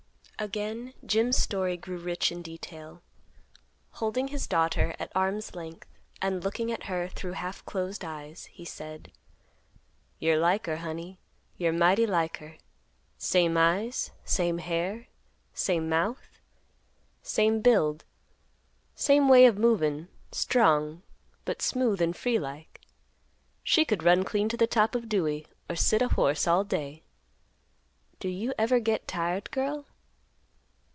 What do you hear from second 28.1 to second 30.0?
Do you ever get tired, girl?"